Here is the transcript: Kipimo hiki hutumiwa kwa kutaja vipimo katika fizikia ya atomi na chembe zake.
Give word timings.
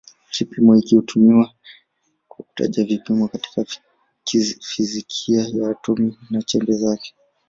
Kipimo 0.31 0.75
hiki 0.75 0.95
hutumiwa 0.95 1.51
kwa 2.27 2.45
kutaja 2.45 2.83
vipimo 2.83 3.27
katika 3.27 3.65
fizikia 4.61 5.45
ya 5.53 5.69
atomi 5.69 6.17
na 6.29 6.41
chembe 6.41 6.73
zake. 6.73 7.13